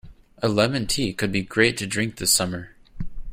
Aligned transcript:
A 0.41 0.47
lemon 0.47 0.87
tea 0.87 1.13
could 1.13 1.31
be 1.31 1.43
great 1.43 1.77
to 1.77 1.85
drink 1.85 2.15
this 2.15 2.33
summer. 2.33 2.71